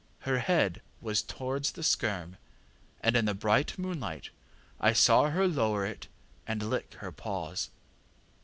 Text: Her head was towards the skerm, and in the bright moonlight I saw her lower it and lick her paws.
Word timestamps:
Her 0.21 0.39
head 0.39 0.81
was 0.99 1.21
towards 1.21 1.73
the 1.73 1.83
skerm, 1.83 2.37
and 3.01 3.15
in 3.15 3.25
the 3.25 3.35
bright 3.35 3.77
moonlight 3.77 4.31
I 4.79 4.93
saw 4.93 5.29
her 5.29 5.47
lower 5.47 5.85
it 5.85 6.07
and 6.47 6.71
lick 6.71 6.95
her 7.01 7.11
paws. 7.11 7.69